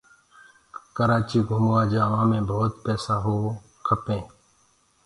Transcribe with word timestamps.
ڪرآچيٚ 0.95 1.47
گھموآ 1.49 1.81
جآوآ 1.91 2.21
مي 2.29 2.39
ڀوت 2.47 2.73
پيسآ 2.83 3.15
هوو 3.23 3.47
کپينٚ 3.85 4.27